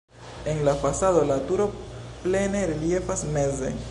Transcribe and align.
En 0.45 0.65
la 0.65 0.73
fasado 0.73 1.23
la 1.25 1.37
turo 1.51 1.69
plene 2.23 2.65
reliefas 2.73 3.23
meze. 3.37 3.73